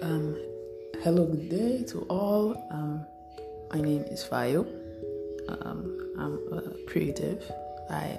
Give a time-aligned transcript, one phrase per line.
[0.00, 2.54] hello, good day to all.
[2.70, 3.04] Um,
[3.72, 4.64] my name is Fayo.
[5.48, 7.42] Um, I'm a creative.
[7.90, 8.18] I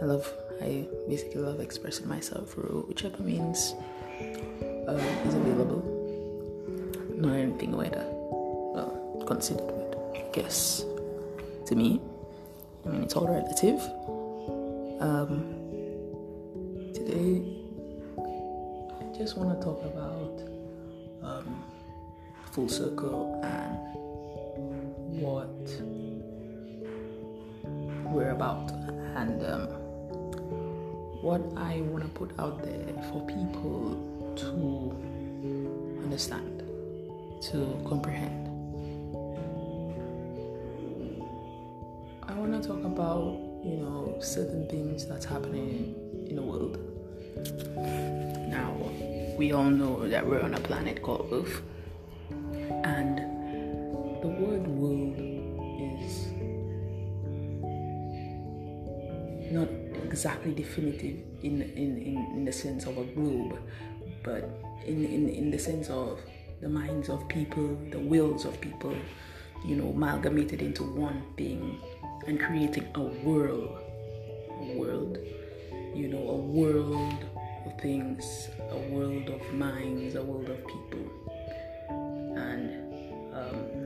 [0.00, 3.74] I love I basically love expressing myself through whichever means
[4.86, 4.96] um,
[5.26, 5.82] is available.
[7.16, 8.04] Not anything weather.
[8.06, 10.84] Well, considered weird, I guess.
[11.66, 12.00] To me,
[12.86, 13.80] I mean it's all relative.
[15.00, 15.42] Um,
[16.94, 17.42] today,
[19.00, 20.54] I just want to talk about
[21.24, 21.64] um,
[22.52, 23.78] full circle and
[25.20, 25.48] what
[28.12, 28.70] we're about
[29.16, 29.66] and um,
[31.22, 33.96] what I want to put out there for people
[34.36, 36.62] to understand,
[37.50, 38.48] to comprehend.
[42.28, 45.94] I want to talk about, you know, certain things that's happening
[46.28, 46.78] in the world.
[48.48, 48.73] Now,
[49.36, 51.62] we all know that we're on a planet called Earth,
[52.84, 53.18] and
[54.22, 55.16] the word world
[55.80, 56.26] is
[59.52, 59.68] not
[60.04, 63.58] exactly definitive in, in, in, in the sense of a globe,
[64.22, 64.48] but
[64.86, 66.20] in, in, in the sense of
[66.60, 68.94] the minds of people, the wills of people,
[69.66, 71.80] you know, amalgamated into one thing
[72.26, 73.80] and creating a world.
[74.50, 75.18] A world,
[75.94, 77.24] you know, a world
[77.66, 81.04] of things, a world of minds, a world of people.
[82.36, 82.70] And
[83.34, 83.84] um,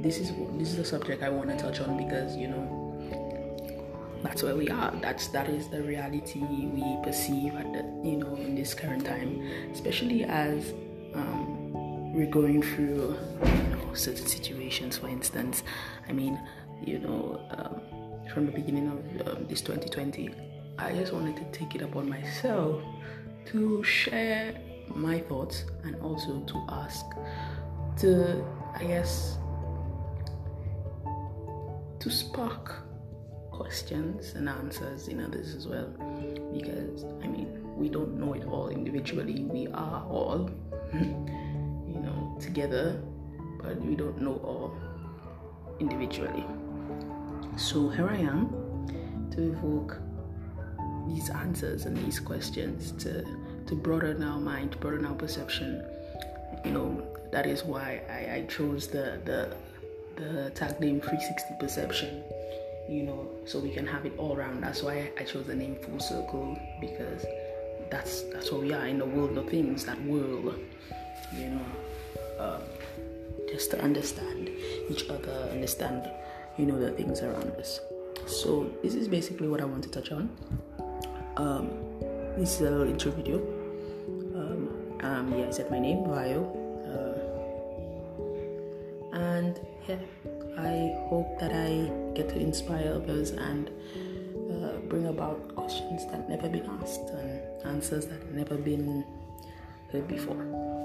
[0.00, 2.80] this is this is the subject I want to touch on because you know
[4.22, 4.92] that's where we are.
[5.00, 9.40] That's that is the reality we perceive at the you know in this current time,
[9.72, 10.72] especially as
[11.14, 14.98] um, we're going through you know certain situations.
[14.98, 15.62] For instance,
[16.08, 16.40] I mean
[16.82, 17.80] you know um,
[18.32, 20.30] from the beginning of um, this 2020,
[20.78, 22.82] I just wanted to take it upon myself
[23.46, 24.54] to share
[24.94, 27.04] my thoughts and also to ask
[27.98, 28.44] to
[28.74, 29.36] I guess
[32.00, 32.72] to spark
[33.60, 35.88] questions and answers in others as well.
[36.50, 39.44] Because, I mean, we don't know it all individually.
[39.44, 40.50] We are all,
[40.94, 43.02] you know, together,
[43.62, 44.74] but we don't know all
[45.78, 46.46] individually.
[47.58, 48.48] So here I am
[49.32, 49.98] to evoke
[51.08, 53.24] these answers and these questions to,
[53.66, 55.84] to broaden our mind, broaden our perception.
[56.64, 59.56] You know, that is why I, I chose the, the,
[60.16, 62.22] the tag name 360 Perception
[62.90, 64.62] you know, so we can have it all around.
[64.62, 67.24] That's why I chose the name Full Circle because
[67.88, 69.84] that's that's what we are in the world of things.
[69.84, 70.58] That world,
[71.32, 71.64] you know,
[72.40, 72.62] um,
[73.48, 74.50] just to understand
[74.90, 76.10] each other, understand,
[76.58, 77.80] you know, the things around us.
[78.26, 80.28] So this is basically what I want to touch on.
[82.40, 83.36] This is a little intro video.
[84.34, 86.48] Um, um, yeah, I said my name, bio,
[86.88, 87.18] uh,
[89.14, 89.98] and yeah.
[90.56, 96.48] I hope that I get to inspire others and uh, bring about questions that never
[96.48, 99.04] been asked and answers that never been
[99.92, 100.79] heard before.